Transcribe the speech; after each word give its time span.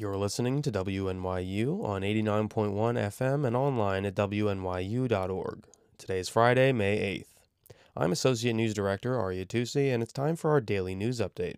You're 0.00 0.16
listening 0.16 0.62
to 0.62 0.72
WNYU 0.72 1.84
on 1.84 2.00
89.1 2.00 2.72
FM 2.72 3.46
and 3.46 3.54
online 3.54 4.06
at 4.06 4.14
WNYU.org. 4.14 5.64
Today 5.98 6.18
is 6.18 6.30
Friday, 6.30 6.72
May 6.72 7.18
8th. 7.18 7.74
I'm 7.94 8.10
Associate 8.10 8.54
News 8.54 8.72
Director 8.72 9.18
Arya 9.18 9.44
Tusi, 9.44 9.92
and 9.92 10.02
it's 10.02 10.14
time 10.14 10.36
for 10.36 10.52
our 10.52 10.60
daily 10.62 10.94
news 10.94 11.20
update. 11.20 11.56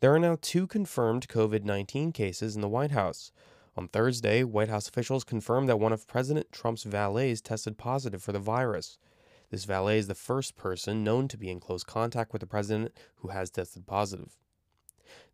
There 0.00 0.14
are 0.14 0.18
now 0.18 0.38
two 0.40 0.66
confirmed 0.66 1.28
COVID 1.28 1.62
19 1.62 2.12
cases 2.12 2.56
in 2.56 2.62
the 2.62 2.70
White 2.70 2.92
House. 2.92 3.32
On 3.76 3.86
Thursday, 3.86 4.42
White 4.42 4.70
House 4.70 4.88
officials 4.88 5.22
confirmed 5.22 5.68
that 5.68 5.78
one 5.78 5.92
of 5.92 6.08
President 6.08 6.50
Trump's 6.50 6.84
valets 6.84 7.42
tested 7.42 7.76
positive 7.76 8.22
for 8.22 8.32
the 8.32 8.38
virus. 8.38 8.96
This 9.50 9.66
valet 9.66 9.98
is 9.98 10.06
the 10.06 10.14
first 10.14 10.56
person 10.56 11.04
known 11.04 11.28
to 11.28 11.36
be 11.36 11.50
in 11.50 11.60
close 11.60 11.84
contact 11.84 12.32
with 12.32 12.40
the 12.40 12.46
president 12.46 12.92
who 13.16 13.28
has 13.28 13.50
tested 13.50 13.86
positive. 13.86 14.38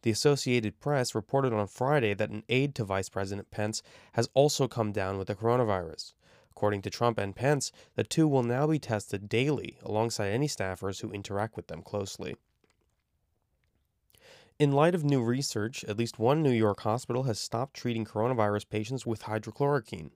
The 0.02 0.10
Associated 0.10 0.80
Press 0.80 1.14
reported 1.14 1.52
on 1.52 1.66
Friday 1.66 2.14
that 2.14 2.30
an 2.30 2.44
aide 2.48 2.74
to 2.76 2.84
Vice 2.84 3.08
President 3.08 3.50
Pence 3.50 3.82
has 4.12 4.28
also 4.34 4.68
come 4.68 4.92
down 4.92 5.18
with 5.18 5.28
the 5.28 5.34
coronavirus. 5.34 6.12
According 6.50 6.82
to 6.82 6.90
Trump 6.90 7.18
and 7.18 7.36
Pence, 7.36 7.70
the 7.96 8.04
two 8.04 8.26
will 8.26 8.42
now 8.42 8.66
be 8.66 8.78
tested 8.78 9.28
daily 9.28 9.76
alongside 9.82 10.30
any 10.30 10.48
staffers 10.48 11.00
who 11.00 11.10
interact 11.10 11.56
with 11.56 11.66
them 11.66 11.82
closely. 11.82 12.36
In 14.58 14.72
light 14.72 14.94
of 14.94 15.04
new 15.04 15.22
research, 15.22 15.84
at 15.84 15.98
least 15.98 16.18
one 16.18 16.42
New 16.42 16.50
York 16.50 16.80
hospital 16.80 17.24
has 17.24 17.38
stopped 17.38 17.74
treating 17.74 18.06
coronavirus 18.06 18.70
patients 18.70 19.04
with 19.04 19.24
hydrochloroquine. 19.24 20.12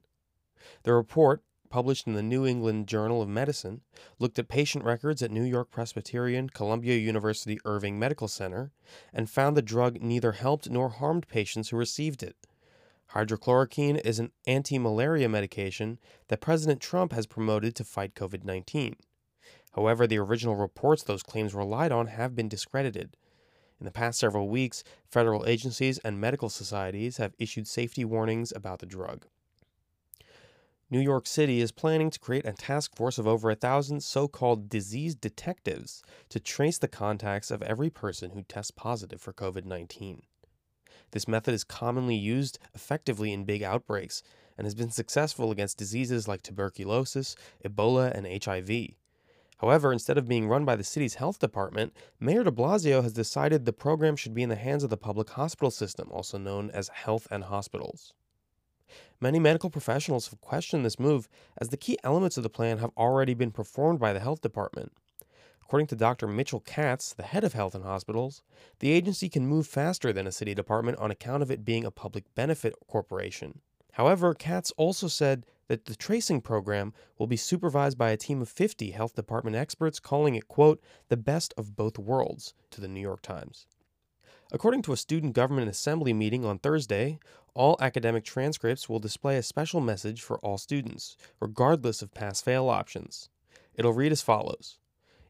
The 0.85 0.95
report, 0.95 1.43
published 1.71 2.07
in 2.07 2.13
the 2.13 2.23
New 2.23 2.45
England 2.45 2.89
Journal 2.89 3.23
of 3.23 3.29
Medicine, 3.29 3.81
looked 4.19 4.39
at 4.39 4.49
patient 4.49 4.85
records 4.85 5.23
at 5.23 5.31
New 5.31 5.45
York 5.45 5.71
Presbyterian 5.71 6.51
Columbia 6.51 6.97
University 6.97 7.59
Irving 7.65 7.99
Medical 7.99 8.29
Center 8.29 8.73
and 9.13 9.31
found 9.31 9.57
the 9.57 9.63
drug 9.63 10.03
neither 10.03 10.33
helped 10.33 10.69
nor 10.69 10.91
harmed 10.91 11.29
patients 11.29 11.71
who 11.71 11.77
received 11.77 12.23
it. 12.23 12.37
Hydrochloroquine 13.13 14.01
is 14.05 14.19
an 14.19 14.31
anti 14.47 14.79
malaria 14.79 15.29
medication 15.29 15.99
that 16.29 16.41
President 16.41 16.81
Trump 16.81 17.13
has 17.13 17.27
promoted 17.27 17.75
to 17.77 17.85
fight 17.85 18.15
COVID 18.15 18.45
19. 18.45 18.97
However, 19.73 20.07
the 20.07 20.19
original 20.19 20.57
reports 20.57 21.03
those 21.03 21.23
claims 21.23 21.55
relied 21.55 21.93
on 21.93 22.09
have 22.09 22.35
been 22.35 22.49
discredited. 22.49 23.17
In 23.81 23.87
the 23.87 23.91
past 23.91 24.19
several 24.19 24.49
weeks, 24.49 24.85
federal 25.11 25.47
agencies 25.47 25.99
and 25.99 26.21
medical 26.21 26.51
societies 26.51 27.17
have 27.17 27.35
issued 27.39 27.67
safety 27.67 28.05
warnings 28.05 28.53
about 28.55 28.81
the 28.81 28.87
drug. 28.87 29.27
New 30.93 30.99
York 30.99 31.25
City 31.25 31.61
is 31.61 31.71
planning 31.71 32.11
to 32.11 32.19
create 32.19 32.45
a 32.45 32.53
task 32.53 32.97
force 32.97 33.17
of 33.17 33.25
over 33.25 33.49
a 33.49 33.55
thousand 33.55 34.03
so 34.03 34.27
called 34.27 34.69
disease 34.69 35.15
detectives 35.15 36.03
to 36.29 36.41
trace 36.41 36.79
the 36.79 36.89
contacts 36.89 37.53
of 37.53 37.63
every 37.63 37.89
person 37.89 38.33
who 38.33 38.43
tests 38.43 38.73
positive 38.73 39.21
for 39.21 39.33
COVID 39.33 39.65
19. 39.65 40.23
This 41.13 41.29
method 41.29 41.55
is 41.55 41.63
commonly 41.63 42.17
used 42.17 42.59
effectively 42.75 43.33
in 43.33 43.45
big 43.45 43.63
outbreaks 43.63 44.25
and 44.59 44.65
has 44.65 44.75
been 44.75 44.91
successful 44.91 45.53
against 45.53 45.79
diseases 45.79 46.27
like 46.27 46.43
tuberculosis, 46.43 47.37
Ebola, 47.65 48.11
and 48.13 48.45
HIV. 48.45 48.97
However, 49.59 49.93
instead 49.93 50.19
of 50.19 50.27
being 50.27 50.49
run 50.49 50.65
by 50.65 50.75
the 50.75 50.83
city's 50.83 51.15
health 51.15 51.39
department, 51.39 51.93
Mayor 52.19 52.43
de 52.43 52.51
Blasio 52.51 53.05
has 53.05 53.13
decided 53.13 53.65
the 53.65 53.73
program 53.73 54.17
should 54.17 54.35
be 54.35 54.43
in 54.43 54.49
the 54.49 54.57
hands 54.57 54.83
of 54.83 54.91
the 54.91 54.97
public 54.97 55.31
hospital 55.31 55.71
system, 55.71 56.09
also 56.11 56.37
known 56.37 56.69
as 56.73 56.89
health 56.89 57.29
and 57.31 57.45
hospitals. 57.45 58.13
Many 59.21 59.39
medical 59.39 59.71
professionals 59.71 60.29
have 60.29 60.41
questioned 60.41 60.85
this 60.85 60.99
move 60.99 61.29
as 61.59 61.69
the 61.69 61.77
key 61.77 61.99
elements 62.05 62.37
of 62.37 62.43
the 62.43 62.51
plan 62.51 62.79
have 62.79 62.91
already 62.97 63.35
been 63.35 63.51
performed 63.51 63.99
by 63.99 64.13
the 64.13 64.21
health 64.21 64.41
department. 64.41 64.93
According 65.63 65.87
to 65.89 65.97
Dr. 65.97 66.27
Mitchell 66.27 66.61
Katz, 66.61 67.13
the 67.13 67.23
head 67.23 67.45
of 67.45 67.53
health 67.53 67.77
and 67.77 67.85
hospitals, 67.85 68.43
the 68.81 68.91
agency 68.91 69.29
can 69.29 69.47
move 69.47 69.69
faster 69.69 70.13
than 70.13 70.27
a 70.27 70.33
city 70.33 70.53
department 70.53 70.99
on 70.99 71.13
account 71.13 71.45
of 71.45 71.51
it 71.51 71.65
being 71.65 71.85
a 71.85 71.93
public 71.93 72.25
benefit 72.35 72.75
corporation. 72.89 73.61
However, 73.93 74.35
Katz 74.35 74.73
also 74.77 75.07
said 75.07 75.47
that 75.69 75.85
the 75.85 75.95
tracing 75.95 76.41
program 76.41 76.93
will 77.19 77.29
be 77.29 77.37
supervised 77.37 77.97
by 77.97 78.11
a 78.11 78.17
team 78.17 78.43
of 78.43 78.49
50 78.49 78.91
health 78.91 79.15
department 79.15 79.55
experts, 79.55 80.01
calling 80.01 80.35
it, 80.35 80.49
quote, 80.49 80.83
the 81.09 81.17
best 81.17 81.55
of 81.57 81.77
both 81.77 81.99
worlds, 81.99 82.55
to 82.73 82.81
the 82.81 82.89
New 82.89 83.01
York 83.01 83.23
Times. 83.23 83.67
According 84.53 84.83
to 84.83 84.93
a 84.93 84.97
student 84.97 85.35
government 85.35 85.69
assembly 85.69 86.13
meeting 86.13 86.45
on 86.45 86.59
Thursday, 86.59 87.21
all 87.55 87.77
academic 87.81 88.25
transcripts 88.25 88.89
will 88.89 88.99
display 88.99 89.37
a 89.37 89.45
special 89.45 89.81
message 89.81 90.23
for 90.23 90.41
all 90.41 90.59
students, 90.59 91.17
regardless 91.39 92.03
of 92.03 92.15
pass 92.15 92.41
fail 92.41 92.69
options. 92.69 93.29
It'll 93.75 93.93
read 93.93 94.11
as 94.11 94.23
follows 94.23 94.79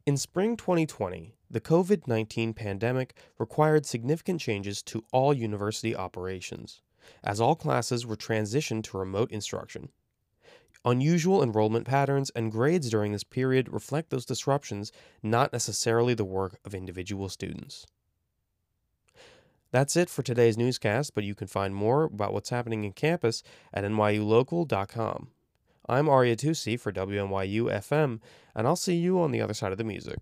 In 0.06 0.16
spring 0.16 0.56
2020, 0.56 1.34
the 1.50 1.60
COVID 1.60 2.08
19 2.08 2.54
pandemic 2.54 3.14
required 3.38 3.84
significant 3.84 4.41
changes 4.41 4.82
to 4.84 5.04
all 5.12 5.34
university 5.34 5.94
operations, 5.94 6.81
as 7.22 7.42
all 7.42 7.54
classes 7.54 8.06
were 8.06 8.16
transitioned 8.16 8.84
to 8.84 8.97
remote 8.97 9.31
instruction. 9.31 9.91
Unusual 10.82 11.42
enrollment 11.42 11.87
patterns 11.87 12.31
and 12.31 12.50
grades 12.50 12.88
during 12.88 13.12
this 13.12 13.25
period 13.25 13.69
reflect 13.70 14.08
those 14.08 14.25
disruptions, 14.25 14.92
not 15.22 15.52
necessarily 15.52 16.14
the 16.14 16.25
work 16.25 16.58
of 16.64 16.75
individual 16.75 17.28
students. 17.28 17.87
That's 19.72 19.97
it 19.97 20.10
for 20.10 20.22
today's 20.22 20.58
newscast, 20.58 21.14
but 21.14 21.22
you 21.22 21.36
can 21.36 21.47
find 21.47 21.72
more 21.72 22.04
about 22.04 22.32
what's 22.32 22.50
happening 22.50 22.82
in 22.82 22.92
campus 22.92 23.44
at 23.72 23.84
nyulocal.com. 23.84 25.28
I'm 25.88 26.08
Arya 26.08 26.36
Tusi 26.36 26.78
for 26.78 26.91
WNYU 26.91 27.70
FM, 27.70 28.19
and 28.56 28.66
I'll 28.66 28.75
see 28.75 28.97
you 28.97 29.20
on 29.20 29.31
the 29.31 29.41
other 29.41 29.54
side 29.54 29.70
of 29.70 29.78
the 29.78 29.84
music. 29.84 30.19